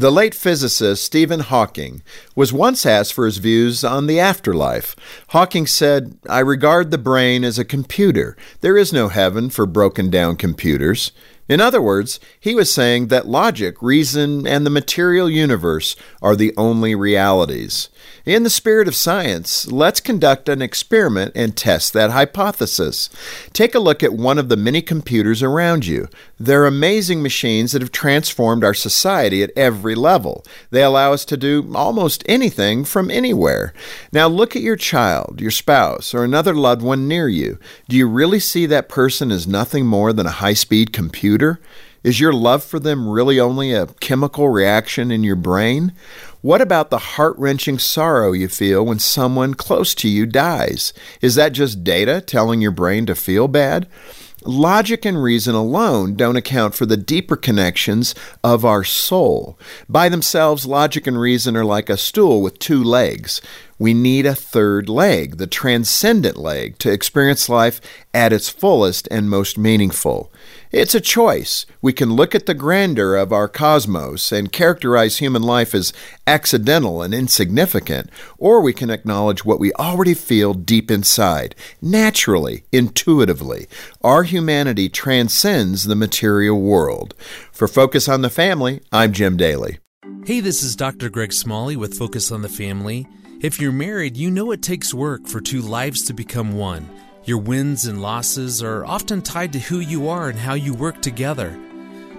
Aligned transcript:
The 0.00 0.10
late 0.10 0.34
physicist 0.34 1.04
Stephen 1.04 1.40
Hawking 1.40 2.00
was 2.34 2.54
once 2.54 2.86
asked 2.86 3.12
for 3.12 3.26
his 3.26 3.36
views 3.36 3.84
on 3.84 4.06
the 4.06 4.18
afterlife. 4.18 4.96
Hawking 5.28 5.66
said, 5.66 6.16
I 6.26 6.38
regard 6.38 6.90
the 6.90 6.96
brain 6.96 7.44
as 7.44 7.58
a 7.58 7.66
computer. 7.66 8.34
There 8.62 8.78
is 8.78 8.94
no 8.94 9.08
heaven 9.08 9.50
for 9.50 9.66
broken 9.66 10.08
down 10.08 10.36
computers. 10.36 11.12
In 11.50 11.60
other 11.60 11.82
words, 11.82 12.20
he 12.38 12.54
was 12.54 12.72
saying 12.72 13.08
that 13.08 13.26
logic, 13.26 13.82
reason, 13.82 14.46
and 14.46 14.64
the 14.64 14.70
material 14.70 15.28
universe 15.28 15.96
are 16.22 16.36
the 16.36 16.54
only 16.56 16.94
realities. 16.94 17.88
In 18.24 18.44
the 18.44 18.50
spirit 18.50 18.86
of 18.86 18.94
science, 18.94 19.66
let's 19.66 19.98
conduct 19.98 20.48
an 20.48 20.62
experiment 20.62 21.32
and 21.34 21.56
test 21.56 21.92
that 21.92 22.12
hypothesis. 22.12 23.10
Take 23.52 23.74
a 23.74 23.80
look 23.80 24.04
at 24.04 24.12
one 24.12 24.38
of 24.38 24.48
the 24.48 24.56
many 24.56 24.80
computers 24.80 25.42
around 25.42 25.86
you. 25.86 26.06
They're 26.38 26.66
amazing 26.66 27.20
machines 27.20 27.72
that 27.72 27.82
have 27.82 27.90
transformed 27.90 28.62
our 28.62 28.74
society 28.74 29.42
at 29.42 29.50
every 29.56 29.96
level. 29.96 30.44
They 30.70 30.84
allow 30.84 31.12
us 31.12 31.24
to 31.24 31.36
do 31.36 31.72
almost 31.74 32.22
anything 32.26 32.84
from 32.84 33.10
anywhere. 33.10 33.74
Now 34.12 34.28
look 34.28 34.54
at 34.54 34.62
your 34.62 34.76
child, 34.76 35.40
your 35.40 35.50
spouse, 35.50 36.14
or 36.14 36.22
another 36.22 36.54
loved 36.54 36.82
one 36.82 37.08
near 37.08 37.28
you. 37.28 37.58
Do 37.88 37.96
you 37.96 38.06
really 38.06 38.38
see 38.38 38.66
that 38.66 38.88
person 38.88 39.32
as 39.32 39.48
nothing 39.48 39.84
more 39.84 40.12
than 40.12 40.26
a 40.26 40.30
high 40.30 40.54
speed 40.54 40.92
computer? 40.92 41.39
Is 42.02 42.18
your 42.18 42.32
love 42.32 42.64
for 42.64 42.78
them 42.78 43.08
really 43.08 43.38
only 43.38 43.72
a 43.72 43.86
chemical 44.00 44.48
reaction 44.48 45.10
in 45.10 45.22
your 45.22 45.36
brain? 45.36 45.92
What 46.40 46.62
about 46.62 46.88
the 46.88 46.98
heart 46.98 47.36
wrenching 47.36 47.78
sorrow 47.78 48.32
you 48.32 48.48
feel 48.48 48.86
when 48.86 48.98
someone 48.98 49.52
close 49.52 49.94
to 49.96 50.08
you 50.08 50.24
dies? 50.24 50.94
Is 51.20 51.34
that 51.34 51.52
just 51.52 51.84
data 51.84 52.22
telling 52.22 52.62
your 52.62 52.70
brain 52.70 53.04
to 53.06 53.14
feel 53.14 53.48
bad? 53.48 53.86
Logic 54.46 55.04
and 55.04 55.22
reason 55.22 55.54
alone 55.54 56.14
don't 56.14 56.36
account 56.36 56.74
for 56.74 56.86
the 56.86 56.96
deeper 56.96 57.36
connections 57.36 58.14
of 58.42 58.64
our 58.64 58.82
soul. 58.82 59.58
By 59.86 60.08
themselves, 60.08 60.64
logic 60.64 61.06
and 61.06 61.20
reason 61.20 61.54
are 61.58 61.64
like 61.66 61.90
a 61.90 61.98
stool 61.98 62.40
with 62.40 62.58
two 62.58 62.82
legs. 62.82 63.42
We 63.80 63.94
need 63.94 64.26
a 64.26 64.34
third 64.34 64.90
leg, 64.90 65.38
the 65.38 65.46
transcendent 65.46 66.36
leg, 66.36 66.76
to 66.80 66.92
experience 66.92 67.48
life 67.48 67.80
at 68.12 68.30
its 68.30 68.50
fullest 68.50 69.08
and 69.10 69.30
most 69.30 69.56
meaningful. 69.56 70.30
It's 70.70 70.94
a 70.94 71.00
choice. 71.00 71.64
We 71.80 71.94
can 71.94 72.12
look 72.12 72.34
at 72.34 72.44
the 72.44 72.52
grandeur 72.52 73.16
of 73.16 73.32
our 73.32 73.48
cosmos 73.48 74.32
and 74.32 74.52
characterize 74.52 75.16
human 75.16 75.42
life 75.42 75.74
as 75.74 75.94
accidental 76.26 77.00
and 77.00 77.14
insignificant, 77.14 78.10
or 78.36 78.60
we 78.60 78.74
can 78.74 78.90
acknowledge 78.90 79.46
what 79.46 79.58
we 79.58 79.72
already 79.72 80.12
feel 80.12 80.52
deep 80.52 80.90
inside, 80.90 81.54
naturally, 81.80 82.64
intuitively. 82.70 83.66
Our 84.02 84.24
humanity 84.24 84.90
transcends 84.90 85.84
the 85.84 85.96
material 85.96 86.60
world. 86.60 87.14
For 87.50 87.66
Focus 87.66 88.10
on 88.10 88.20
the 88.20 88.28
Family, 88.28 88.82
I'm 88.92 89.14
Jim 89.14 89.38
Daly. 89.38 89.78
Hey, 90.26 90.40
this 90.40 90.62
is 90.62 90.76
Dr. 90.76 91.08
Greg 91.08 91.32
Smalley 91.32 91.76
with 91.76 91.96
Focus 91.96 92.30
on 92.30 92.42
the 92.42 92.50
Family. 92.50 93.06
If 93.40 93.58
you're 93.58 93.72
married, 93.72 94.18
you 94.18 94.30
know 94.30 94.52
it 94.52 94.60
takes 94.60 94.92
work 94.92 95.26
for 95.26 95.40
two 95.40 95.62
lives 95.62 96.02
to 96.02 96.12
become 96.12 96.58
one. 96.58 96.86
Your 97.24 97.38
wins 97.38 97.86
and 97.86 98.02
losses 98.02 98.62
are 98.62 98.84
often 98.84 99.22
tied 99.22 99.54
to 99.54 99.58
who 99.58 99.80
you 99.80 100.10
are 100.10 100.28
and 100.28 100.38
how 100.38 100.52
you 100.52 100.74
work 100.74 101.00
together. 101.00 101.58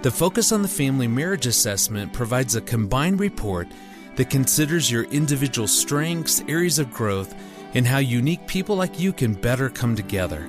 The 0.00 0.10
Focus 0.10 0.50
on 0.50 0.62
the 0.62 0.68
Family 0.68 1.06
Marriage 1.06 1.44
Assessment 1.44 2.14
provides 2.14 2.56
a 2.56 2.62
combined 2.62 3.20
report 3.20 3.68
that 4.16 4.30
considers 4.30 4.90
your 4.90 5.04
individual 5.04 5.68
strengths, 5.68 6.42
areas 6.48 6.78
of 6.78 6.90
growth, 6.90 7.34
and 7.74 7.86
how 7.86 7.98
unique 7.98 8.46
people 8.46 8.76
like 8.76 8.98
you 8.98 9.12
can 9.12 9.34
better 9.34 9.68
come 9.68 9.94
together. 9.94 10.48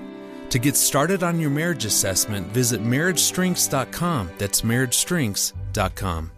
To 0.52 0.58
get 0.58 0.78
started 0.78 1.22
on 1.22 1.38
your 1.38 1.50
marriage 1.50 1.84
assessment, 1.84 2.48
visit 2.48 2.82
marriagestrengths.com. 2.82 4.32
That's 4.38 4.62
marriagestrengths.com. 4.62 6.32